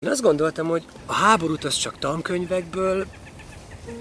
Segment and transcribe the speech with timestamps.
[0.00, 3.06] Én azt gondoltam, hogy a háborút az csak tankönyvekből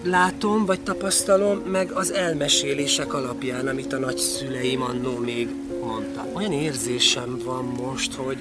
[0.03, 5.49] látom, vagy tapasztalom, meg az elmesélések alapján, amit a nagyszüleim annó még
[5.81, 6.35] mondtak.
[6.35, 8.37] Olyan érzésem van most, hogy,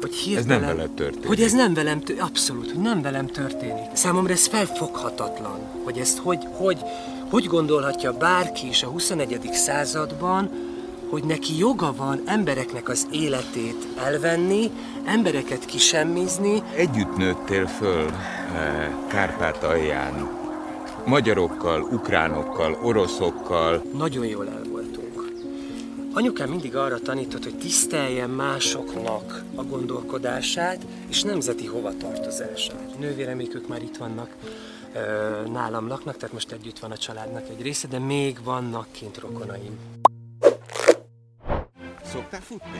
[0.00, 0.50] hogy hirtelen...
[0.50, 1.26] Ez nem veled történik.
[1.26, 3.94] Hogy ez nem velem, tö- abszolút, hogy nem velem történik.
[3.94, 6.78] Számomra ez felfoghatatlan, hogy ezt hogy, hogy,
[7.30, 9.50] hogy gondolhatja bárki is a 21.
[9.52, 10.69] században,
[11.10, 14.70] hogy neki joga van embereknek az életét elvenni,
[15.04, 16.62] embereket kisemmizni.
[16.76, 20.38] Együtt nőttél föl eh, Kárpátalján,
[21.06, 23.82] magyarokkal, ukránokkal, oroszokkal.
[23.96, 25.32] Nagyon jól el voltunk.
[26.12, 32.98] Anyukám mindig arra tanított, hogy tiszteljen másoknak a gondolkodását és nemzeti hovatartozását.
[32.98, 34.30] Nővéremék ők már itt vannak,
[34.94, 39.18] ö, nálam laknak, tehát most együtt van a családnak egy része, de még vannak kint
[39.18, 39.99] rokonaim.
[42.12, 42.78] Szoktál futni?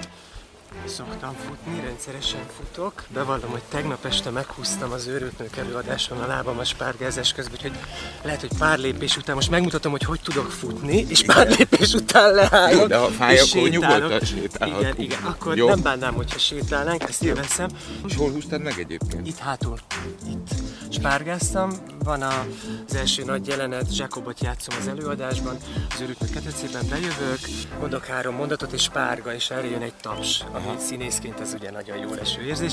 [0.86, 3.04] Szoktam futni, rendszeresen futok.
[3.08, 7.78] Bevallom, hogy tegnap este meghúztam az őrültnők előadáson a lábam a spárgázás közben, úgyhogy
[8.22, 12.34] lehet, hogy pár lépés után most megmutatom, hogy hogy tudok futni, és pár lépés után
[12.34, 12.88] leállok.
[12.88, 14.80] De ha fáj, akkor nyugodtan sétálhatunk.
[14.80, 15.68] Igen, igen, akkor Jó.
[15.68, 17.68] nem bánnám, hogyha sétálnánk, ezt veszem.
[18.06, 19.26] És hol húztad meg egyébként?
[19.26, 19.78] Itt hátul,
[20.26, 20.59] itt
[20.90, 21.70] spárgáztam,
[22.04, 22.46] van a,
[22.88, 25.56] az első nagy jelenet, Zsákobot játszom az előadásban,
[25.94, 27.38] az őrültnők ketrecében bejövök,
[27.80, 31.96] mondok három mondatot, és spárga, és erre jön egy taps, ami színészként ez ugye nagyon
[31.96, 32.72] jó leső érzés.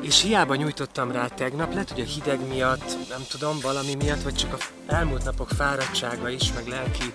[0.00, 4.34] És hiába nyújtottam rá tegnap, lehet, hogy a hideg miatt, nem tudom, valami miatt, vagy
[4.34, 4.58] csak a
[4.92, 7.12] elmúlt napok fáradtsága is, meg lelki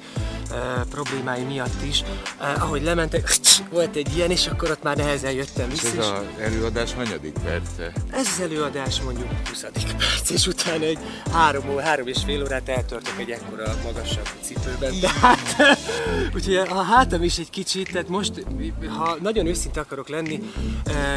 [0.52, 0.58] uh,
[0.90, 2.04] problémái miatt is,
[2.40, 3.38] uh, ahogy lementek,
[3.72, 5.98] volt egy ilyen, és akkor ott már nehezen jöttem És vissza.
[5.98, 7.92] ez az előadás hanyadik perce?
[8.12, 9.66] ez az előadás mondjuk 20.
[9.98, 11.00] perc, és utána egy
[11.32, 15.00] három, három és fél órát eltörtök egy ekkora magasabb cipőben.
[15.00, 15.56] De hát,
[16.36, 18.46] úgyhogy a hátam is egy kicsit, tehát most,
[18.88, 20.40] ha nagyon őszinte akarok lenni,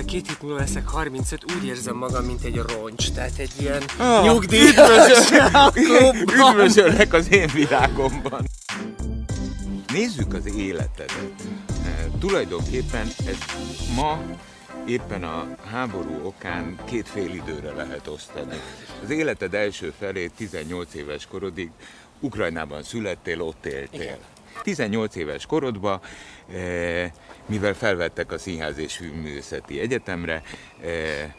[0.07, 4.25] két hét múlva leszek 35, úgy érzem magam, mint egy roncs, tehát egy ilyen Ah,
[4.25, 5.31] nyugdíjas.
[6.39, 8.47] Üdvözöllek az én világomban!
[9.93, 11.33] Nézzük az életedet.
[11.85, 13.37] E, tulajdonképpen ez
[13.95, 14.21] ma
[14.87, 18.61] éppen a háború okán két fél időre lehet osztani.
[19.03, 21.71] Az életed első felét 18 éves korodig
[22.21, 24.01] Ukrajnában születtél, ott éltél.
[24.01, 24.19] Igen.
[24.63, 26.01] 18 éves korodban,
[26.53, 27.11] eh,
[27.47, 30.43] mivel felvettek a Színház és Művészeti Egyetemre,
[30.83, 31.33] eh,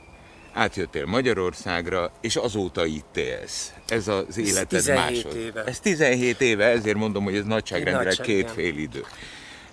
[0.53, 3.73] átjöttél Magyarországra, és azóta itt élsz.
[3.87, 5.35] Ez az életed 17 másod.
[5.35, 5.63] éve.
[5.63, 9.05] Ez 17 éve, ezért mondom, hogy ez nagyságrendileg Nagyság, két fél idő.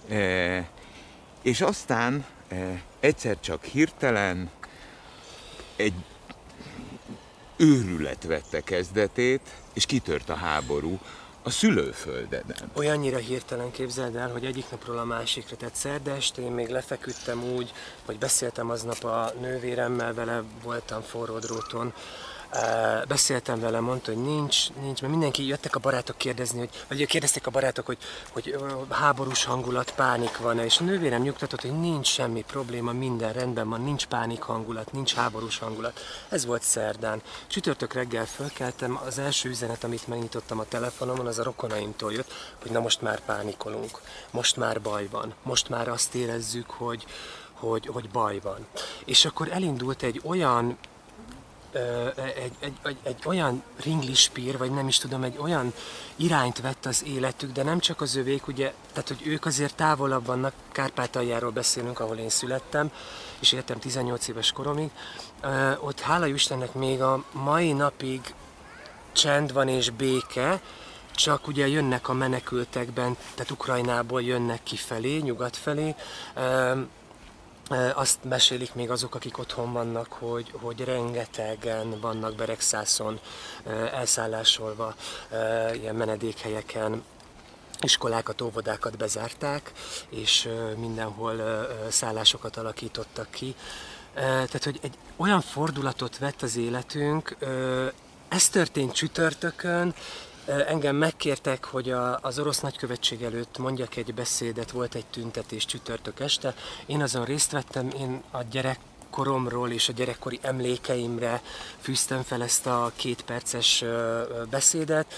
[0.08, 0.68] E,
[1.42, 4.50] és aztán e, egyszer csak hirtelen
[5.76, 5.94] egy
[7.56, 9.40] őrület vette kezdetét,
[9.74, 11.00] és kitört a háború
[11.46, 12.70] a szülőföldeden.
[12.74, 17.44] Olyannyira hirtelen képzeld el, hogy egyik napról a másikra, tehát szerda este én még lefeküdtem
[17.44, 17.72] úgy,
[18.04, 21.92] hogy beszéltem aznap a nővéremmel, vele voltam forró dróton,
[23.08, 27.46] beszéltem vele, mondta, hogy nincs, nincs, mert mindenki jöttek a barátok kérdezni, hogy, vagy kérdezték
[27.46, 27.98] a barátok, hogy,
[28.32, 28.56] hogy
[28.90, 33.80] háborús hangulat, pánik van-e, és a nővérem nyugtatott, hogy nincs semmi probléma, minden rendben van,
[33.80, 36.00] nincs pánik hangulat, nincs háborús hangulat.
[36.28, 37.22] Ez volt szerdán.
[37.46, 42.70] Csütörtök reggel fölkeltem, az első üzenet, amit megnyitottam a telefonomon, az a rokonaimtól jött, hogy
[42.70, 44.00] na most már pánikolunk,
[44.30, 47.04] most már baj van, most már azt érezzük, hogy,
[47.52, 48.66] hogy, hogy baj van.
[49.04, 50.78] És akkor elindult egy olyan
[52.16, 55.72] egy, egy, egy, egy olyan ringlispír, vagy nem is tudom, egy olyan
[56.16, 60.26] irányt vett az életük, de nem csak az övék, ugye, tehát hogy ők azért távolabb
[60.26, 62.90] vannak, Kárpátaljáról beszélünk, ahol én születtem,
[63.38, 64.90] és éltem 18 éves koromig,
[65.80, 68.34] ott hála Istennek még a mai napig
[69.12, 70.60] csend van és béke,
[71.14, 75.94] csak ugye jönnek a menekültekben, tehát Ukrajnából jönnek kifelé, nyugat felé,
[77.94, 83.20] Azt mesélik még azok, akik otthon vannak, hogy, hogy rengetegen vannak Beregszászon
[83.92, 84.94] elszállásolva,
[85.72, 87.04] ilyen menedékhelyeken,
[87.80, 89.72] iskolákat, óvodákat bezárták,
[90.08, 93.54] és mindenhol szállásokat alakítottak ki.
[94.14, 97.36] Tehát, hogy egy olyan fordulatot vett az életünk,
[98.28, 99.94] ez történt csütörtökön,
[100.46, 106.20] Engem megkértek, hogy a, az orosz nagykövetség előtt mondjak egy beszédet, volt egy tüntetés csütörtök
[106.20, 106.54] este.
[106.86, 108.78] Én azon részt vettem, én a gyerek
[109.10, 111.42] koromról és a gyerekkori emlékeimre
[111.80, 113.84] fűztem fel ezt a két perces
[114.50, 115.14] beszédet.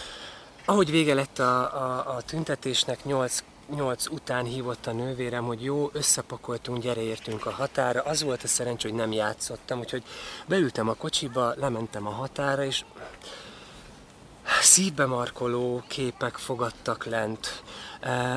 [0.65, 3.43] Ahogy vége lett a, a, a tüntetésnek, nyolc,
[3.75, 8.03] nyolc után hívott a nővérem, hogy jó, összepakoltunk, gyere értünk a határa.
[8.03, 10.03] Az volt a szerencsé, hogy nem játszottam, úgyhogy
[10.47, 12.85] beültem a kocsiba, lementem a határa, és
[14.61, 17.63] szívbe markoló képek fogadtak lent.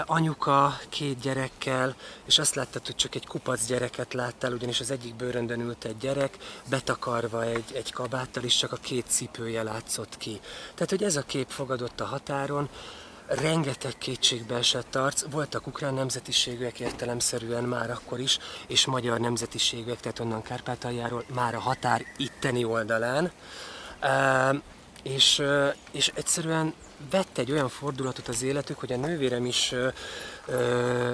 [0.06, 1.96] Anyuka két gyerekkel,
[2.26, 5.98] és azt láttad, hogy csak egy kupac gyereket láttál, ugyanis az egyik bőröndön ült egy
[5.98, 6.38] gyerek,
[6.70, 10.40] betakarva egy, egy kabáttal, és csak a két cipője látszott ki.
[10.74, 12.70] Tehát, hogy ez a kép fogadott a határon,
[13.28, 20.20] rengeteg kétségbe esett arc, voltak ukrán nemzetiségűek értelemszerűen már akkor is, és magyar nemzetiségűek, tehát
[20.20, 23.32] onnan Kárpátaljáról már a határ itteni oldalán.
[25.04, 25.44] És,
[25.92, 26.74] és egyszerűen
[27.10, 29.74] vett egy olyan fordulatot az életük, hogy a nővérem is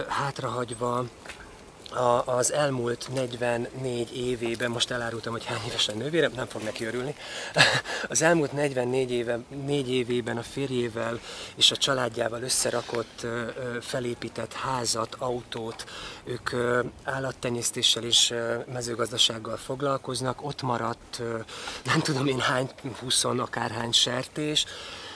[0.08, 1.06] hátrahagyva
[1.92, 7.16] a, az elmúlt 44 évében, most elárultam, hogy hány évesen nővérem, nem fog neki örülni,
[8.10, 11.20] az elmúlt 44 éve, 4 évében a férjével
[11.56, 13.26] és a családjával összerakott,
[13.82, 15.86] felépített házat, autót,
[16.24, 16.50] ők
[17.04, 18.34] állattenyésztéssel és
[18.74, 21.22] mezőgazdasággal foglalkoznak, ott maradt
[21.84, 22.70] nem tudom én hány,
[23.00, 24.66] 20 akárhány sertés,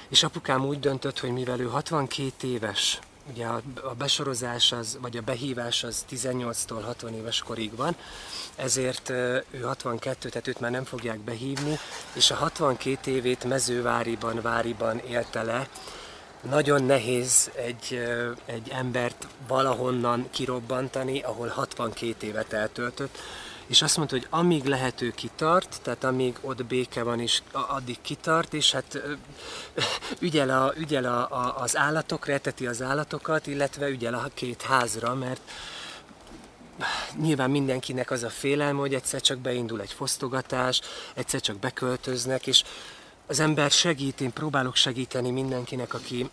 [0.09, 3.61] és apukám úgy döntött, hogy mivel ő 62 éves, ugye a,
[3.97, 7.95] besorozás az, vagy a behívás az 18-tól 60 éves korig van,
[8.55, 11.79] ezért ő 62, tehát őt már nem fogják behívni,
[12.13, 15.69] és a 62 évét mezőváriban, váriban élte le.
[16.49, 18.03] Nagyon nehéz egy,
[18.45, 23.17] egy embert valahonnan kirobbantani, ahol 62 évet eltöltött
[23.71, 28.53] és azt mondta, hogy amíg lehető kitart, tehát amíg ott béke van, és addig kitart,
[28.53, 29.01] és hát
[30.19, 35.15] ügyel, a, ügyel a, a, az állatokra, eteti az állatokat, illetve ügyel a két házra,
[35.15, 35.41] mert
[37.21, 40.81] nyilván mindenkinek az a félelme, hogy egyszer csak beindul egy fosztogatás,
[41.13, 42.63] egyszer csak beköltöznek, és
[43.27, 46.29] az ember segít, én próbálok segíteni mindenkinek, aki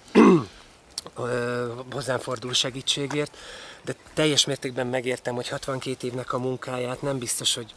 [1.93, 3.37] hozzám fordul segítségért,
[3.85, 7.73] de teljes mértékben megértem, hogy 62 évnek a munkáját nem biztos, hogy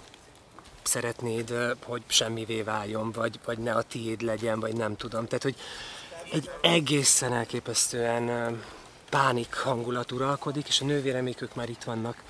[0.83, 1.53] szeretnéd,
[1.83, 5.25] hogy semmivé váljon, vagy, vagy ne a tiéd legyen, vagy nem tudom.
[5.25, 5.55] Tehát, hogy
[6.31, 8.57] egy egészen elképesztően
[9.09, 12.23] pánik hangulat uralkodik, és a nővéremék ők már itt vannak,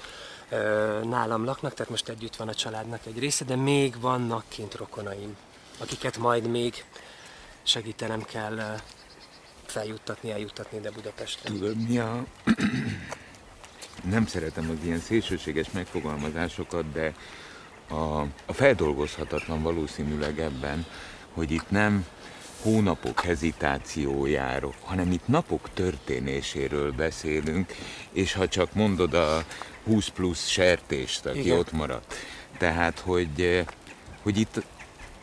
[1.04, 5.38] nálam laknak, tehát most együtt van a családnak egy része, de még vannak kint rokonaim,
[5.78, 6.86] akiket majd még
[7.64, 8.80] segítenem kell
[9.72, 11.50] feljuttatni, eljuttatni ide Budapestre.
[11.50, 12.26] Tudod, mi a
[14.10, 17.14] nem szeretem az ilyen szélsőséges megfogalmazásokat, de
[17.90, 20.86] a, a feldolgozhatatlan valószínűleg ebben,
[21.34, 22.06] hogy itt nem
[22.62, 27.74] hónapok hezitációjáról, hanem itt napok történéséről beszélünk,
[28.12, 29.46] és ha csak mondod a
[29.84, 31.58] 20 plusz sertést, aki Igen.
[31.58, 32.16] ott maradt.
[32.58, 33.66] Tehát, hogy,
[34.22, 34.64] hogy itt,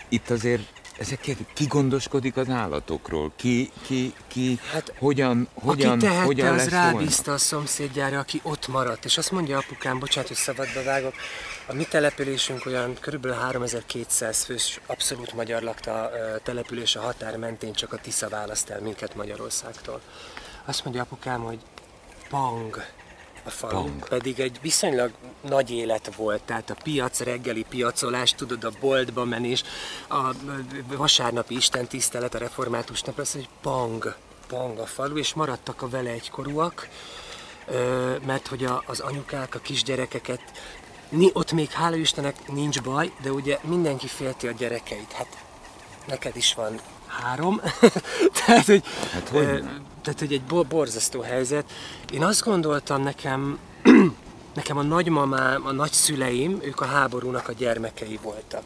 [0.09, 3.33] itt azért ezekért ki gondoskodik az állatokról?
[3.37, 8.69] Ki, ki, ki, hát, hogyan, hogyan, aki tehette, hogyan az rábízta a szomszédjára, aki ott
[8.69, 9.05] maradt.
[9.05, 11.15] És azt mondja apukám, bocsánat, hogy szabadba vágok,
[11.67, 13.33] a mi településünk olyan kb.
[13.33, 16.11] 3200 fős, abszolút magyar lakta
[16.43, 20.01] település a határ mentén, csak a Tisza választ el minket Magyarországtól.
[20.65, 21.59] Azt mondja apukám, hogy
[22.29, 22.85] pang,
[23.49, 24.09] a falu, Pong.
[24.09, 25.11] pedig egy viszonylag
[25.41, 29.63] nagy élet volt, tehát a piac, reggeli piacolás, tudod, a boltba menés,
[30.09, 30.35] a
[30.97, 34.17] vasárnapi Isten tisztelet, a református nap, az, hogy pang,
[34.47, 36.89] pang a falu, és maradtak a vele egykorúak,
[38.27, 40.41] mert hogy az anyukák, a kisgyerekeket,
[41.33, 45.13] ott még hála Istennek nincs baj, de ugye mindenki félti a gyerekeit.
[45.13, 45.37] Hát
[46.07, 47.61] neked is van három.
[48.45, 49.65] tehát, hogy, hát, hogy
[50.09, 51.65] tehát, hogy egy borzasztó helyzet.
[52.13, 53.59] Én azt gondoltam nekem,
[54.55, 58.63] nekem a nagymamám, a nagyszüleim, ők a háborúnak a gyermekei voltak.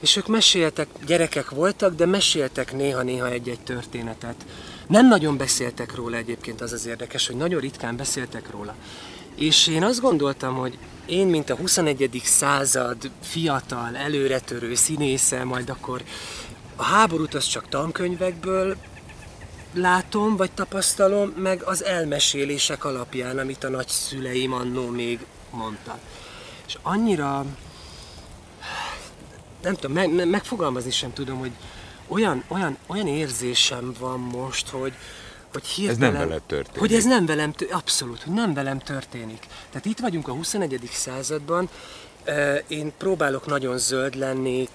[0.00, 4.46] És ők meséltek, gyerekek voltak, de meséltek néha-néha egy-egy történetet.
[4.86, 8.74] Nem nagyon beszéltek róla egyébként, az az érdekes, hogy nagyon ritkán beszéltek róla.
[9.34, 12.20] És én azt gondoltam, hogy én, mint a 21.
[12.24, 16.02] század fiatal, előretörő színésze, majd akkor
[16.76, 18.76] a háborút az csak tankönyvekből
[19.78, 25.98] látom, vagy tapasztalom, meg az elmesélések alapján, amit a nagyszüleim annó még mondtak.
[26.66, 27.44] És annyira,
[29.62, 31.52] nem tudom, meg, megfogalmazni sem tudom, hogy
[32.08, 34.92] olyan, olyan, olyan érzésem van most, hogy,
[35.52, 36.78] hogy hirtelen, ez nem veled történik.
[36.80, 39.46] Hogy ez nem velem, abszolút, hogy nem velem történik.
[39.70, 40.88] Tehát itt vagyunk a 21.
[40.92, 41.68] században,
[42.66, 44.68] én próbálok nagyon zöld lenni,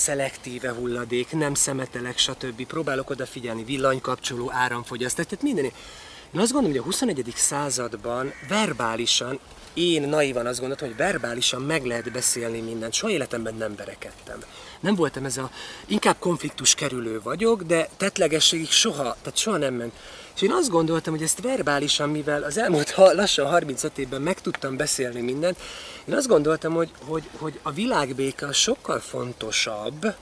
[0.00, 2.66] szelektíve hulladék, nem szemetelek, stb.
[2.66, 5.64] Próbálok odafigyelni, villanykapcsoló, áramfogyasztás, tehát minden.
[5.64, 7.32] Én azt gondolom, hogy a 21.
[7.36, 9.38] században verbálisan,
[9.74, 12.92] én naivan azt gondoltam, hogy verbálisan meg lehet beszélni mindent.
[12.92, 14.38] Soha életemben nem verekedtem.
[14.80, 15.50] Nem voltam ez a,
[15.86, 19.92] inkább konfliktus kerülő vagyok, de tetlegességig soha, tehát soha nem ment.
[20.34, 24.76] És én azt gondoltam, hogy ezt verbálisan, mivel az elmúlt lassan 35 évben meg tudtam
[24.76, 25.58] beszélni mindent,
[26.04, 30.14] én azt gondoltam, hogy, hogy, hogy a világbéke sokkal fontosabb,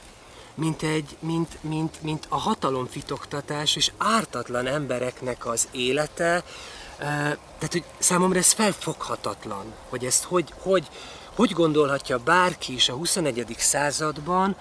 [0.54, 6.42] mint, egy, mint, mint, mint a hatalomfitoktatás és ártatlan embereknek az élete.
[6.98, 10.88] Tehát, hogy számomra ez felfoghatatlan, hogy ezt hogy, hogy,
[11.34, 13.54] hogy gondolhatja bárki is a 21.
[13.58, 14.56] században,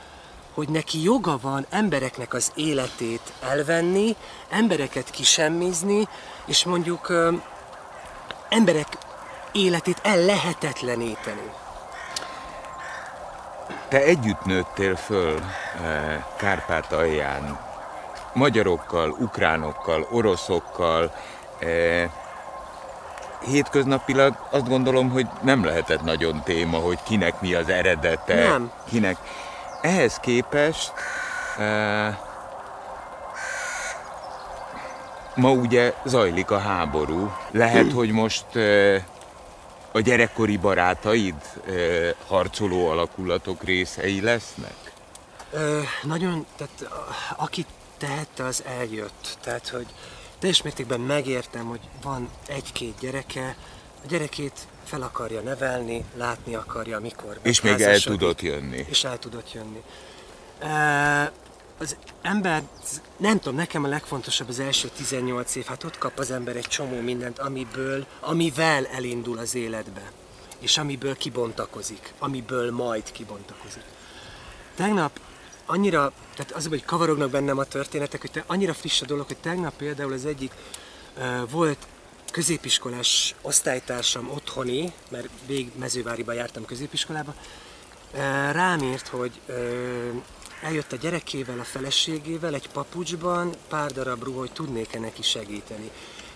[0.57, 4.15] hogy neki joga van embereknek az életét elvenni,
[4.49, 6.07] embereket kisemmizni,
[6.45, 7.13] és mondjuk
[8.49, 8.87] emberek
[9.51, 11.51] életét ellehetetleníteni.
[13.87, 15.39] Te együtt nőttél föl
[16.37, 17.59] Kárpátalján,
[18.33, 21.11] magyarokkal, ukránokkal, oroszokkal,
[23.45, 28.71] hétköznapilag azt gondolom, hogy nem lehetett nagyon téma, hogy kinek mi az eredete, nem.
[28.89, 29.17] kinek.
[29.81, 30.91] Ehhez képest
[31.57, 32.19] e,
[35.35, 37.31] ma ugye zajlik a háború.
[37.51, 38.95] Lehet, hogy most e,
[39.91, 41.71] a gyerekkori barátaid e,
[42.27, 44.87] harcoló alakulatok részei lesznek?
[45.51, 46.93] Ö, nagyon, tehát
[47.35, 47.65] aki
[47.97, 49.37] tehette, az eljött.
[49.41, 49.87] Tehát, hogy
[50.39, 53.55] teljes mértékben megértem, hogy van egy-két gyereke,
[54.03, 57.39] a gyerekét fel akarja nevelni, látni akarja, mikor.
[57.41, 58.85] És még el tudott jönni.
[58.89, 59.83] És el tudott jönni.
[61.79, 62.63] Az ember,
[63.17, 66.67] nem tudom, nekem a legfontosabb az első 18 év, hát ott kap az ember egy
[66.67, 70.11] csomó mindent, amiből, amivel elindul az életbe,
[70.59, 73.83] és amiből kibontakozik, amiből majd kibontakozik.
[74.75, 75.19] Tegnap
[75.65, 79.37] annyira, tehát az, hogy kavarognak bennem a történetek, hogy te, annyira friss a dolog, hogy
[79.37, 80.51] tegnap például az egyik
[81.49, 81.77] volt
[82.37, 87.35] középiskolás osztálytársam otthoni, mert végig mezőváriba jártam középiskolába,
[88.51, 89.31] rám írt, hogy
[90.61, 95.91] eljött a gyerekével, a feleségével egy papucsban, pár darab ruha, hogy tudnék-e neki segíteni.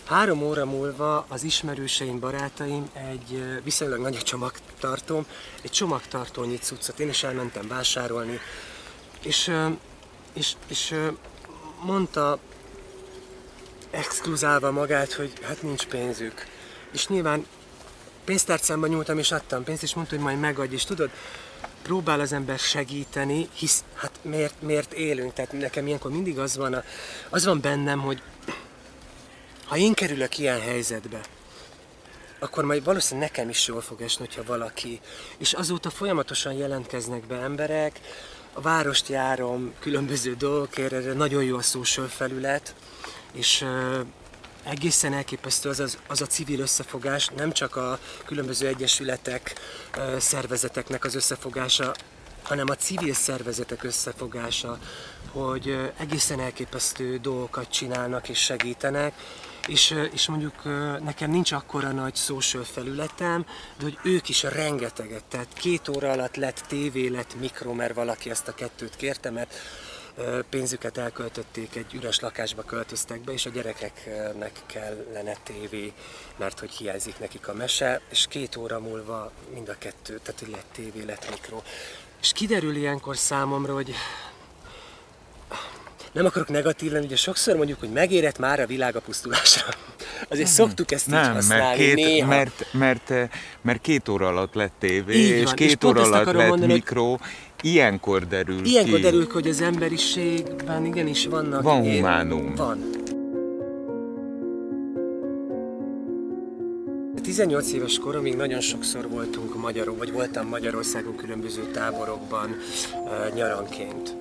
[0.06, 5.26] Három óra múlva az ismerőseim, barátaim egy viszonylag nagy a csomagtartóm,
[5.62, 8.40] egy csomagtartónyi cuccot, én is elmentem vásárolni,
[9.24, 9.52] és,
[10.34, 10.96] és, és
[11.84, 12.40] mondta
[13.92, 16.46] exkluzálva magát, hogy hát nincs pénzük.
[16.92, 17.46] És nyilván
[18.24, 21.10] pénztárcámba nyúltam és adtam pénzt, és mondta, hogy majd megadj, és tudod,
[21.82, 26.74] próbál az ember segíteni, hisz hát miért, miért élünk, tehát nekem ilyenkor mindig az van,
[26.74, 26.84] a,
[27.30, 28.22] az van bennem, hogy
[29.66, 31.22] ha én kerülök ilyen helyzetbe,
[32.40, 35.00] akkor majd valószínűleg nekem is jól fog esni, hogyha valaki.
[35.38, 38.00] És azóta folyamatosan jelentkeznek be emberek,
[38.54, 42.76] a várost járom különböző dolgokért, erre nagyon jó a social felület,
[43.34, 43.66] és
[44.64, 49.54] egészen elképesztő az, az, az a civil összefogás, nem csak a különböző egyesületek,
[50.18, 51.94] szervezeteknek az összefogása,
[52.44, 54.80] hanem a civil szervezetek összefogása,
[55.32, 59.14] hogy egészen elképesztő dolgokat csinálnak és segítenek,
[59.68, 60.64] és, és mondjuk
[61.04, 63.46] nekem nincs akkora nagy social felületem,
[63.78, 68.30] de hogy ők is rengeteget, tehát két óra alatt lett tévé, lett mikro, mert valaki
[68.30, 69.54] ezt a kettőt kérte, mert
[70.50, 75.94] pénzüket elköltötték, egy üres lakásba költöztek be, és a gyerekeknek kellene tévé,
[76.38, 80.50] mert hogy hiányzik nekik a mese, és két óra múlva mind a kettő, tehát hogy
[80.50, 81.62] lett tévé, lett mikro.
[82.22, 83.94] És kiderül ilyenkor számomra, hogy
[86.12, 89.68] nem akarok negatív lenni, ugye sokszor mondjuk, hogy megérett már a világ a pusztulásra.
[90.30, 92.28] Azért nem, szoktuk ezt nem, így használni mert két, néha.
[92.28, 93.14] Mert, mert,
[93.62, 96.74] mert két óra alatt lett tévé, így és van, két és óra alatt lett mondani,
[96.74, 97.18] mikro,
[97.62, 99.02] ilyenkor derül Ilyenkor ki.
[99.02, 101.62] derül ki, hogy az emberiségben igenis vannak...
[101.62, 102.56] Van humánum.
[102.56, 102.90] Van.
[107.22, 112.56] 18 éves koromig nagyon sokszor voltunk magyarok, vagy voltam Magyarországon különböző táborokban
[113.36, 114.16] nyaranként.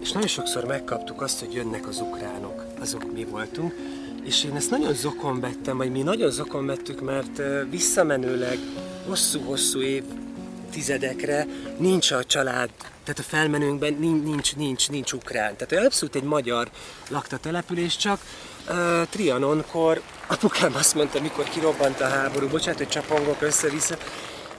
[0.00, 3.74] És nagyon sokszor megkaptuk azt, hogy jönnek az ukránok, azok mi voltunk,
[4.24, 8.58] és én ezt nagyon zokon vettem, vagy mi nagyon zokon vettük, mert visszamenőleg
[9.06, 10.02] hosszú-hosszú év
[10.70, 11.46] tizedekre
[11.78, 12.70] nincs a család,
[13.04, 15.56] tehát a felmenőnkben nincs, nincs, nincs, nincs ukrán.
[15.56, 16.70] Tehát abszolút egy magyar
[17.08, 18.20] lakta település, csak
[18.68, 23.96] uh, Trianonkor apukám azt mondta, mikor kirobbant a háború, bocsánat, hogy csapongok össze-vissza,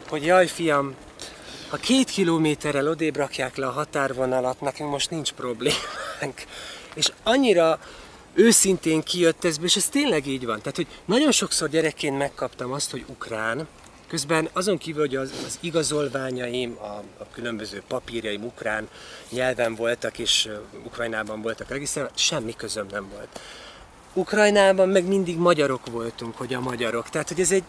[0.09, 0.95] hogy jaj fiam,
[1.69, 6.43] ha két kilométerrel odébb rakják le a határvonalat, nekünk most nincs problémánk.
[6.93, 7.79] És annyira
[8.33, 10.57] őszintén kijött ez, és ez tényleg így van.
[10.57, 13.67] Tehát, hogy nagyon sokszor gyerekként megkaptam azt, hogy ukrán,
[14.09, 18.89] Közben azon kívül, hogy az, az igazolványaim, a, a különböző papírjaim ukrán
[19.29, 20.49] nyelven voltak, és
[20.85, 23.39] Ukrajnában voltak regisztrálva, semmi közöm nem volt.
[24.13, 27.09] Ukrajnában meg mindig magyarok voltunk, hogy a magyarok.
[27.09, 27.63] Tehát, hogy ez egy,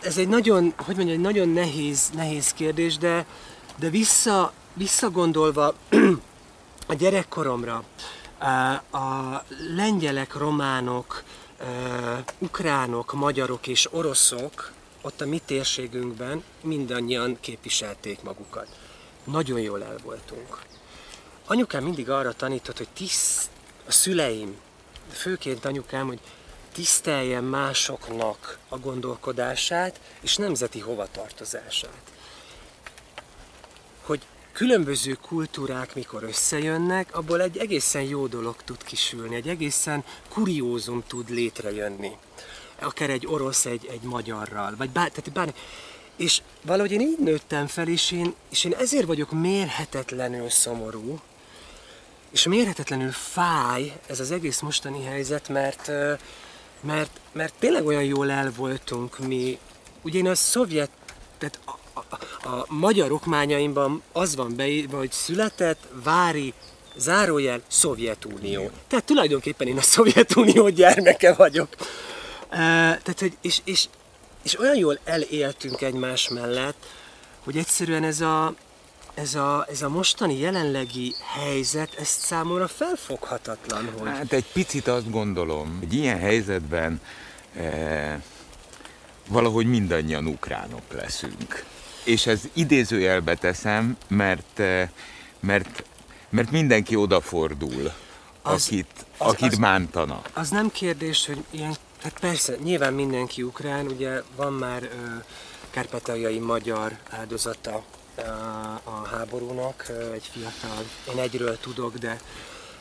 [0.00, 3.26] ez egy nagyon, hogy mondjam, egy nagyon nehéz, nehéz kérdés, de,
[3.76, 5.74] de vissza, visszagondolva
[6.86, 7.84] a gyerekkoromra,
[8.90, 9.42] a
[9.76, 11.22] lengyelek, románok,
[12.38, 18.68] ukránok, magyarok és oroszok ott a mi térségünkben mindannyian képviselték magukat.
[19.24, 20.58] nagyon jól el voltunk.
[21.46, 23.50] Anyukám mindig arra tanított, hogy tiszt,
[23.86, 24.56] a szüleim,
[25.12, 26.20] főként anyukám, hogy
[26.72, 32.02] tiszteljen másoknak a gondolkodását és nemzeti hovatartozását.
[34.02, 41.04] Hogy különböző kultúrák mikor összejönnek, abból egy egészen jó dolog tud kisülni, egy egészen kuriózum
[41.06, 42.16] tud létrejönni.
[42.80, 45.54] Akár egy orosz egy, egy magyarral, vagy bár, tehát bár,
[46.16, 51.20] és valahogy én így nőttem fel, és én, és én ezért vagyok mérhetetlenül szomorú,
[52.30, 55.90] és mérhetetlenül fáj ez az egész mostani helyzet, mert,
[56.80, 59.58] mert, mert tényleg olyan jól el voltunk mi.
[60.02, 60.90] Ugye én a szovjet,
[61.38, 62.14] tehát a, a,
[62.48, 66.54] a magyar okmányaimban az van beírva, hogy született, vári,
[66.96, 68.70] zárójel, Szovjetunió.
[68.88, 71.68] Tehát tulajdonképpen én a Szovjetunió gyermeke vagyok.
[72.50, 73.88] Tehát, hogy, és, és,
[74.42, 76.86] és olyan jól eléltünk egymás mellett,
[77.44, 78.54] hogy egyszerűen ez a,
[79.14, 84.08] ez a, ez a mostani jelenlegi helyzet, ez számomra felfoghatatlan, hogy...
[84.08, 87.00] Hát egy picit azt gondolom, hogy ilyen helyzetben
[87.56, 88.22] e,
[89.28, 91.64] valahogy mindannyian ukránok leszünk.
[92.04, 94.90] És ez idézőjelbe teszem, mert, e,
[95.40, 95.84] mert,
[96.28, 97.92] mert mindenki odafordul,
[98.42, 100.30] az, akit, az, akit az, bántanak.
[100.32, 104.88] Az nem kérdés, hogy ilyen, hát persze, nyilván mindenki ukrán, ugye van már ö,
[105.70, 107.82] kárpátaljai magyar áldozata
[108.84, 112.20] a háborúnak, egy fiatal, én egyről tudok, de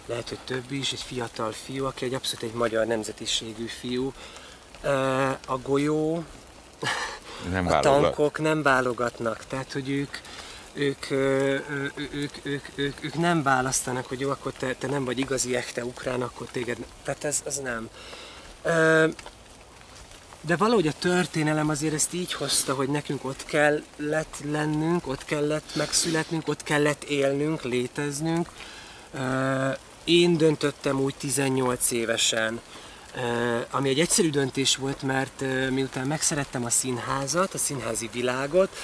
[0.06, 4.14] lehet, hogy több is, egy fiatal fiú, aki egy abszolút egy magyar nemzetiségű fiú.
[5.48, 6.24] A golyó,
[7.52, 10.18] nem a tankok nem válogatnak, tehát hogy ők,
[10.74, 11.70] ők, ők,
[12.14, 15.86] ők, ők, ők, ők nem választanak, hogy jó, akkor te, te nem vagy igazi ekte
[15.86, 17.90] ukrán, akkor téged, tehát ez, ez nem.
[20.42, 25.76] De valahogy a történelem azért ezt így hozta, hogy nekünk ott kellett lennünk, ott kellett
[25.76, 28.50] megszületnünk, ott kellett élnünk, léteznünk.
[30.04, 32.62] Én döntöttem úgy 18 évesen,
[33.72, 38.78] ami egy egyszerű döntés volt, mert miután megszerettem a színházat, a színházi világot,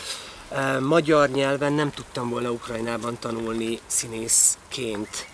[0.81, 5.27] magyar nyelven nem tudtam volna Ukrajnában tanulni színészként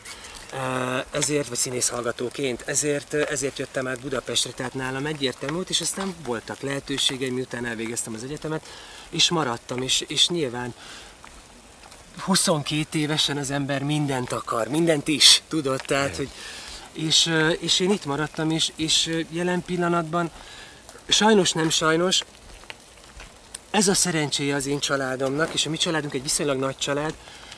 [1.12, 6.16] ezért, vagy színész hallgatóként, ezért, ezért jöttem át Budapestre, tehát nálam egyértelmű volt, és aztán
[6.26, 8.66] voltak lehetőségeim, miután elvégeztem az egyetemet,
[9.10, 10.74] és maradtam, és, és nyilván
[12.20, 16.30] 22 évesen az ember mindent akar, mindent is, tudod, tehát, hogy
[16.94, 20.32] és, és én itt maradtam, és, és jelen pillanatban
[21.08, 22.24] sajnos nem sajnos,
[23.72, 27.14] ez a szerencséje az én családomnak, és a mi családunk egy viszonylag nagy család,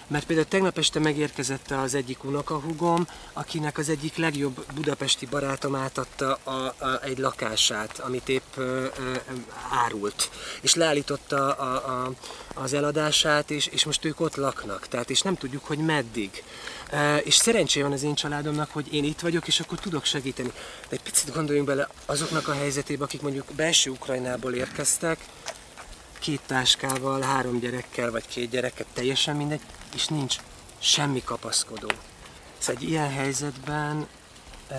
[0.08, 6.40] mert például tegnap este megérkezett az egyik unokahugom, akinek az egyik legjobb budapesti barátom átadta
[6.44, 9.14] a, a, egy lakását, amit épp ö, ö,
[9.70, 10.30] árult.
[10.62, 12.12] És leállította a, a,
[12.54, 14.88] az eladását, és, és most ők ott laknak.
[14.88, 16.44] Tehát, és nem tudjuk, hogy meddig.
[16.90, 20.52] E, és szerencsé van az én családomnak, hogy én itt vagyok, és akkor tudok segíteni.
[20.90, 25.20] De egy picit gondoljunk bele azoknak a helyzetébe, akik mondjuk belső Ukrajnából érkeztek,
[26.24, 29.62] két táskával, három gyerekkel, vagy két gyereket, teljesen mindegy,
[29.96, 30.36] és nincs
[30.80, 31.88] semmi kapaszkodó.
[32.58, 34.08] Szóval egy ilyen helyzetben
[34.68, 34.76] e,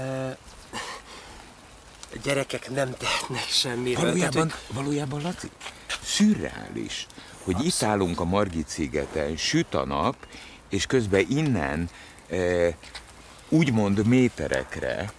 [2.13, 4.05] a gyerekek nem tehetnek semmiről.
[4.05, 5.51] Valójában, Tehát, valójában Laci,
[6.03, 7.07] szürreális,
[7.43, 7.75] hogy Abszolút.
[7.75, 10.17] itt állunk a Margit szigeten, süt a nap,
[10.69, 11.91] és közben innen
[12.31, 12.37] e,
[13.49, 15.13] úgymond méterekre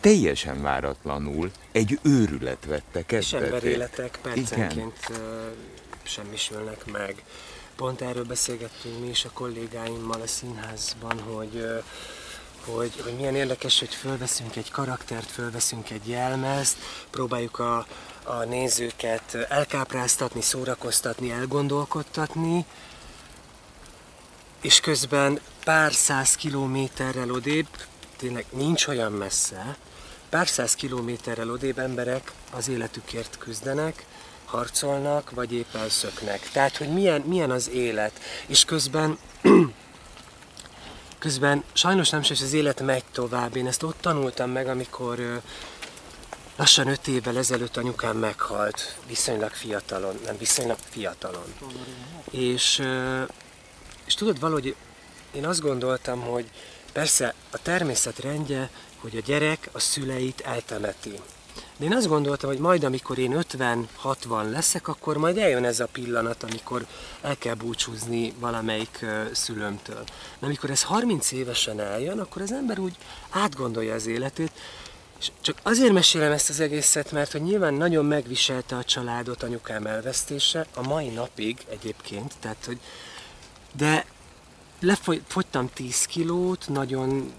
[0.00, 3.46] teljesen váratlanul egy őrület vette kezdetét.
[3.46, 5.54] És emberéletek percenként Igen.
[6.02, 7.22] semmisülnek meg.
[7.76, 11.82] Pont erről beszélgettünk mi is a kollégáimmal a színházban, hogy
[12.64, 16.76] hogy, hogy milyen érdekes, hogy fölveszünk egy karaktert, fölveszünk egy jelmezt,
[17.10, 17.86] próbáljuk a,
[18.24, 22.64] a nézőket elkápráztatni, szórakoztatni, elgondolkodtatni,
[24.60, 27.68] és közben pár száz kilométerrel odébb,
[28.22, 29.76] tényleg nincs olyan messze,
[30.28, 34.04] pár száz kilométerrel odébb emberek az életükért küzdenek,
[34.44, 36.50] harcolnak, vagy épp elszöknek.
[36.52, 38.20] Tehát, hogy milyen, milyen az élet.
[38.46, 39.18] És közben
[41.18, 43.56] közben sajnos nem sem az élet megy tovább.
[43.56, 45.40] Én ezt ott tanultam meg, amikor
[46.56, 51.54] lassan öt évvel ezelőtt anyukám meghalt, viszonylag fiatalon, nem viszonylag fiatalon.
[52.30, 52.82] És,
[54.04, 54.74] és tudod, valahogy
[55.32, 56.50] én azt gondoltam, hogy
[56.92, 61.20] persze a természet rendje, hogy a gyerek a szüleit eltemeti.
[61.76, 65.86] De én azt gondoltam, hogy majd amikor én 50-60 leszek, akkor majd eljön ez a
[65.86, 66.86] pillanat, amikor
[67.20, 70.04] el kell búcsúzni valamelyik szülőmtől.
[70.38, 72.96] De amikor ez 30 évesen eljön, akkor az ember úgy
[73.30, 74.52] átgondolja az életét,
[75.18, 79.86] és csak azért mesélem ezt az egészet, mert hogy nyilván nagyon megviselte a családot anyukám
[79.86, 82.78] elvesztése, a mai napig egyébként, tehát hogy
[83.76, 84.04] De
[84.82, 87.32] lefogytam 10 kilót, nagyon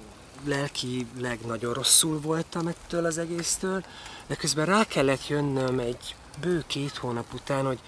[0.46, 3.84] lelkileg nagyon rosszul voltam ettől az egésztől,
[4.28, 7.80] de közben rá kellett jönnöm egy bő két hónap után, hogy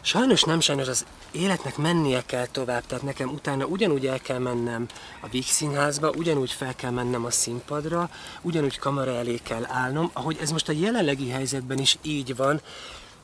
[0.00, 4.86] sajnos nem sajnos az életnek mennie kell tovább, tehát nekem utána ugyanúgy el kell mennem
[5.20, 10.36] a Víg Színházba, ugyanúgy fel kell mennem a színpadra, ugyanúgy kamera elé kell állnom, ahogy
[10.40, 12.60] ez most a jelenlegi helyzetben is így van,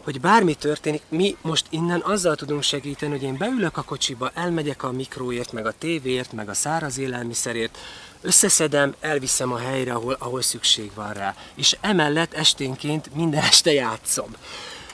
[0.04, 4.82] hogy bármi történik, mi most innen azzal tudunk segíteni, hogy én beülök a kocsiba, elmegyek
[4.82, 7.78] a mikróért, meg a tévéért, meg a száraz élelmiszerért,
[8.20, 11.34] összeszedem, elviszem a helyre, ahol, ahol szükség van rá.
[11.54, 14.30] És emellett esténként minden este játszom.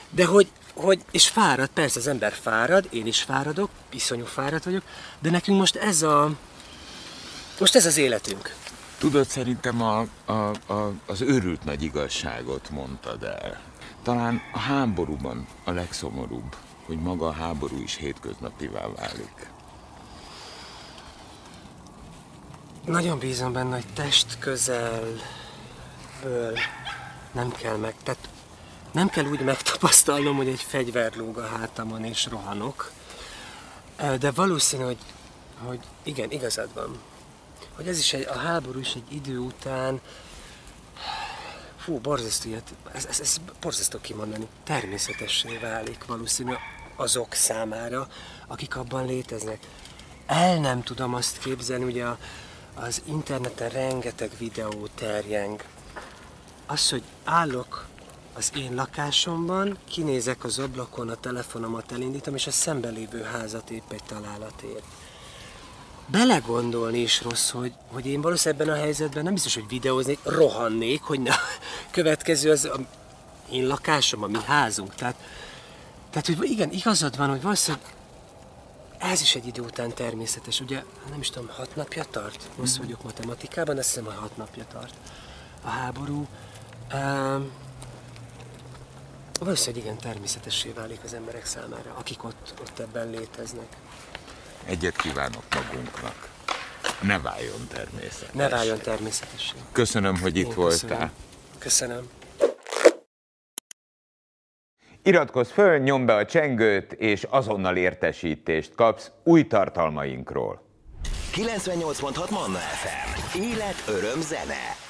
[0.09, 4.83] De hogy, hogy, és fárad, persze az ember fárad, én is fáradok, iszonyú fárad vagyok,
[5.19, 6.31] de nekünk most ez a,
[7.59, 8.55] most ez az életünk.
[8.97, 10.31] Tudod, szerintem a, a,
[10.73, 13.59] a, az őrült nagy igazságot mondtad el.
[14.05, 19.49] Talán a háborúban a legszomorúbb, hogy maga a háború is hétköznapivá válik.
[22.85, 25.17] Nagyon bízom benne, hogy test közelből
[27.31, 28.29] nem kell meg, tehát
[28.91, 32.91] nem kell úgy megtapasztalnom, hogy egy fegyver lóg a hátamon és rohanok,
[34.19, 34.99] de valószínű, hogy,
[35.63, 36.99] hogy igen, igazad van.
[37.75, 40.01] Hogy ez is egy, a háború is egy idő után,
[41.85, 42.49] fú, borzasztó,
[42.93, 46.53] ez, ez, ez borzasztó kimondani, természetessé válik valószínű
[46.95, 48.07] azok számára,
[48.47, 49.59] akik abban léteznek.
[50.25, 52.17] El nem tudom azt képzelni, ugye a,
[52.73, 55.63] az interneten rengeteg videó terjeng.
[56.65, 57.85] Az, hogy állok
[58.33, 63.91] az én lakásomban, kinézek az ablakon, a telefonomat elindítom, és a szemben lévő házat épp
[63.91, 64.83] egy találatért.
[66.07, 71.01] Belegondolni is rossz, hogy, hogy én valószínűleg ebben a helyzetben nem biztos, hogy videóznék, rohannék,
[71.01, 71.35] hogy ne
[71.91, 72.79] következő az a
[73.51, 74.95] én lakásom, a mi házunk.
[74.95, 75.15] Tehát,
[76.09, 77.85] tehát hogy igen, igazad van, hogy valószínűleg
[78.97, 80.59] ez is egy idő után természetes.
[80.59, 82.49] Ugye, nem is tudom, hat napja tart?
[82.57, 84.93] Rossz vagyok matematikában, azt hiszem, hogy hat napja tart
[85.61, 86.27] a háború.
[86.93, 87.51] Um,
[89.39, 93.77] valószínűleg igen, természetessé válik az emberek számára, akik ott, ott ebben léteznek.
[94.65, 96.29] Egyet kívánok magunknak.
[97.01, 98.33] Ne váljon természetes.
[98.33, 99.53] Ne váljon természetessé.
[99.71, 100.87] Köszönöm, hogy itt Én voltál.
[100.87, 101.11] Köszönöm.
[101.59, 102.09] köszönöm.
[105.03, 110.61] Iratkozz föl, nyomd be a csengőt, és azonnal értesítést kapsz új tartalmainkról.
[111.33, 113.39] 98.6 Manna FM.
[113.41, 114.84] Élet, öröm, zene.